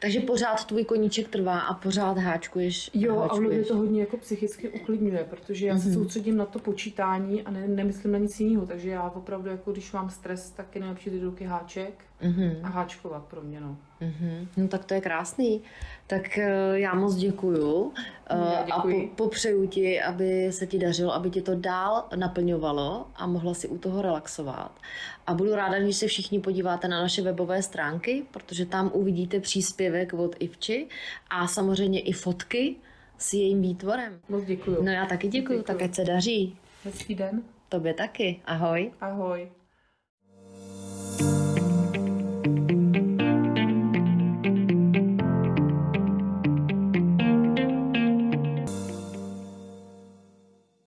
Takže 0.00 0.20
pořád 0.20 0.64
tvůj 0.64 0.84
koníček 0.84 1.28
trvá 1.28 1.60
a 1.60 1.74
pořád 1.74 2.18
háčkuješ. 2.18 2.90
Jo, 2.94 3.12
a 3.18 3.32
ono 3.32 3.40
mě 3.40 3.48
háčkuješ. 3.48 3.68
to 3.68 3.76
hodně 3.76 4.00
jako 4.00 4.16
psychicky 4.16 4.68
uklidňuje, 4.68 5.24
protože 5.30 5.66
já 5.66 5.78
se 5.78 5.84
Mhm. 5.88 5.94
soustředím 5.94 6.36
na 6.36 6.46
to 6.46 6.58
počítání 6.58 7.42
a 7.42 7.50
ne, 7.50 7.68
nemyslím 7.68 8.12
na 8.12 8.18
nic 8.18 8.40
jiného, 8.40 8.66
takže 8.66 8.90
já 8.90 9.10
opravdu 9.10 9.50
jako 9.50 9.72
když 9.72 9.92
mám 9.92 10.10
stres, 10.10 10.50
tak 10.50 10.74
je 10.74 10.80
nejlepší 10.80 11.10
ty 11.10 11.18
ruky 11.18 11.44
háček 11.44 12.04
Mhm. 12.22 12.60
a 12.62 12.68
háčkovat 12.68 13.24
pro 13.24 13.40
mě, 13.42 13.60
no. 13.60 13.76
Mhm. 14.00 14.48
No 14.56 14.68
tak 14.68 14.84
to 14.84 14.94
je 14.94 15.00
krásný. 15.00 15.62
Tak 16.06 16.38
eh, 16.38 16.50
já 16.72 16.94
moc 16.94 17.14
děkuju 17.14 17.92
eh, 18.30 18.36
Já 18.38 18.58
a 18.58 18.64
děkuji. 18.76 19.08
po, 19.08 19.24
popřeju 19.24 19.66
ti, 19.66 20.02
aby 20.02 20.52
se 20.52 20.66
ti 20.66 20.78
dařilo, 20.78 21.14
aby 21.14 21.30
ti 21.30 21.42
to 21.42 21.54
dál 21.54 22.06
naplňovalo 22.16 23.06
a 23.16 23.26
mohla 23.26 23.54
si 23.54 23.68
u 23.68 23.78
toho 23.78 24.02
relaxovat. 24.02 24.72
A 25.26 25.34
budu 25.34 25.54
ráda, 25.54 25.78
když 25.78 25.96
se 25.96 26.06
všichni 26.06 26.40
podíváte 26.40 26.88
na 26.88 27.00
naše 27.02 27.22
webové 27.22 27.62
stránky, 27.62 28.24
protože 28.30 28.66
tam 28.66 28.90
uvidíte 28.94 29.40
příspěvek 29.40 30.12
od 30.14 30.36
Ivči 30.38 30.86
a 31.30 31.46
samozřejmě 31.46 32.00
i 32.00 32.12
fotky 32.12 32.76
s 33.18 33.32
jejím 33.34 33.62
výtvorem. 33.62 34.20
Moc 34.28 34.44
děkuju. 34.44 34.82
No 34.82 34.90
já 34.92 35.06
taky 35.06 35.28
děkuju, 35.28 35.58
Děkuju. 35.58 35.78
tak 35.78 35.82
ať 35.88 35.94
se 35.94 36.04
daří. 36.04 36.56
Hezký 36.84 37.14
den. 37.14 37.42
Tobě 37.68 37.94
taky. 37.94 38.40
Ahoj. 38.46 38.92
Ahoj. 39.00 39.48